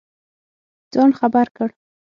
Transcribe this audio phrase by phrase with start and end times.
[0.93, 1.69] ځان خبر کړ.